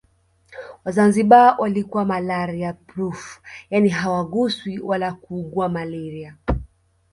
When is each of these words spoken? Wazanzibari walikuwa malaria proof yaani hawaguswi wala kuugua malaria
Wazanzibari 0.85 1.55
walikuwa 1.61 2.05
malaria 2.05 2.73
proof 2.73 3.41
yaani 3.69 3.89
hawaguswi 3.89 4.79
wala 4.79 5.13
kuugua 5.13 5.69
malaria 5.69 6.37